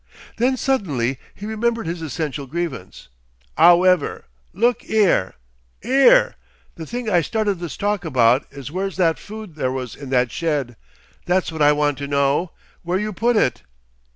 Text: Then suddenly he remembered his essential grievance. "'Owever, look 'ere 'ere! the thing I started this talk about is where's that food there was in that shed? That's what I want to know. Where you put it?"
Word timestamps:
Then 0.37 0.57
suddenly 0.57 1.19
he 1.35 1.45
remembered 1.45 1.85
his 1.85 2.01
essential 2.01 2.47
grievance. 2.47 3.09
"'Owever, 3.55 4.23
look 4.51 4.81
'ere 4.89 5.35
'ere! 5.83 6.33
the 6.73 6.87
thing 6.87 7.07
I 7.07 7.21
started 7.21 7.59
this 7.59 7.77
talk 7.77 8.03
about 8.03 8.47
is 8.49 8.71
where's 8.71 8.97
that 8.97 9.19
food 9.19 9.53
there 9.53 9.71
was 9.71 9.93
in 9.95 10.09
that 10.09 10.31
shed? 10.31 10.75
That's 11.27 11.51
what 11.51 11.61
I 11.61 11.71
want 11.73 11.99
to 11.99 12.07
know. 12.07 12.49
Where 12.81 12.97
you 12.97 13.13
put 13.13 13.35
it?" 13.37 13.61